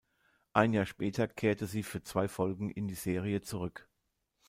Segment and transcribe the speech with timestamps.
[0.53, 3.87] Ein Jahr später kehrte sie für zwei Folgen in die Serie zurück.